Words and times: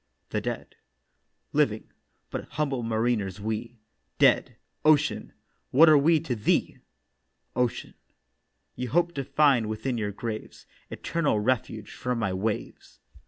THE 0.31 0.41
DEAD: 0.41 0.77
'Living, 1.53 1.91
but 2.31 2.45
humble 2.53 2.81
mariners 2.81 3.39
we; 3.39 3.77
Dead, 4.17 4.55
Ocean, 4.83 5.31
what 5.69 5.87
are 5.87 5.97
we 5.99 6.19
to 6.21 6.33
thee?' 6.35 6.79
OCEAN: 7.55 7.93
'You 8.75 8.89
hoped 8.89 9.13
to 9.13 9.23
find 9.23 9.69
within 9.69 9.99
your 9.99 10.11
graves 10.11 10.65
Eternal 10.89 11.39
refuge 11.39 11.93
from 11.93 12.17
my 12.17 12.33
waves. 12.33 12.99